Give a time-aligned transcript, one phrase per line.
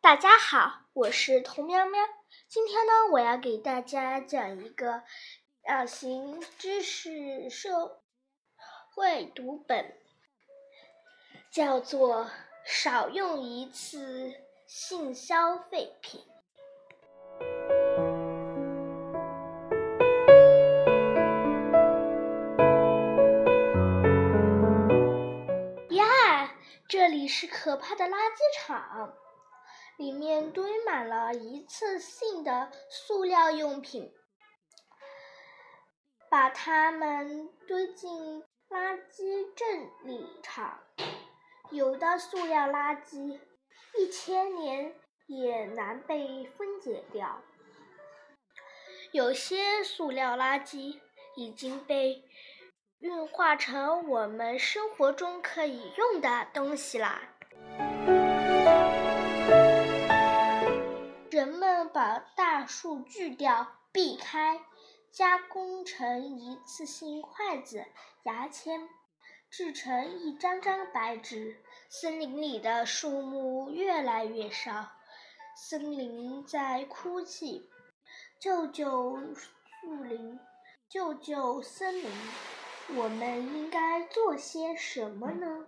[0.00, 2.00] 大家好我是童喵喵
[2.48, 5.02] 今天呢我要给大家讲一个
[5.62, 8.00] 大型知识社
[8.94, 9.94] 会读本
[11.50, 12.30] 叫做
[12.64, 14.32] 少用一次
[14.66, 16.33] 性消费品。
[27.28, 29.14] 是可怕的垃圾场。
[29.96, 34.12] 里面堆满了一次性的塑料用品，
[36.28, 40.80] 把它们堆进垃圾整理场。
[41.70, 43.38] 有的塑料垃圾
[43.96, 47.40] 一千年也难被分解掉，
[49.12, 51.00] 有些塑料垃圾
[51.36, 52.24] 已经被
[53.04, 57.20] 运化成我们生活中可以用的东西啦。
[61.30, 64.58] 人们把大树锯掉、避开，
[65.12, 67.84] 加工成一次性筷子、
[68.22, 68.88] 牙签，
[69.50, 71.62] 制成一张张白纸。
[71.90, 74.92] 森林里的树木越来越少，
[75.54, 77.68] 森林在哭泣
[78.40, 80.40] ：“救救树林，
[80.88, 82.10] 救救森林！”
[82.96, 85.66] 我们应该做些什么呢？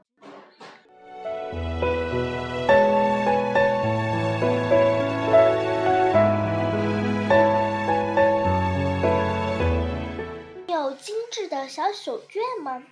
[10.68, 12.82] 有精致的小手绢吗？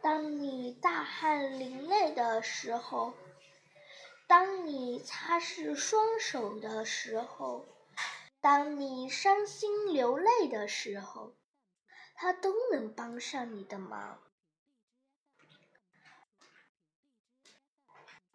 [0.00, 3.12] 当你大汗淋漓的时候，
[4.26, 7.64] 当你擦拭双手的时候，
[8.40, 11.32] 当你伤心流泪的时候，
[12.14, 14.20] 他都能帮上你的忙。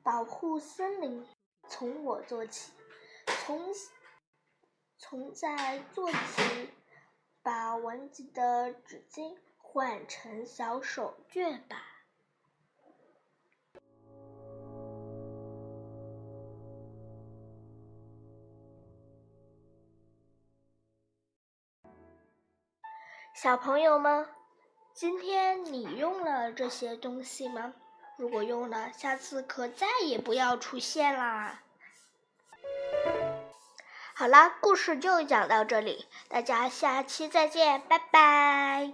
[0.03, 1.27] 保护森林，
[1.67, 2.71] 从我做起，
[3.45, 3.73] 从
[4.97, 6.69] 从在做起。
[7.43, 11.96] 把文集的纸巾换成小手绢吧。
[23.39, 24.27] 小朋友们，
[24.95, 27.75] 今天你用了这些东西吗？
[28.17, 31.61] 如果用了，下次可再也不要出现啦。
[34.15, 38.93] 好啦，故事就讲到这里，大家下期再见，拜拜。